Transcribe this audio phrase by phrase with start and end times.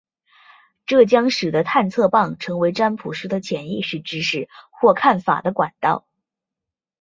[0.87, 6.07] 这将使得探测棒成为占卜师的潜意识知识或看法的管道。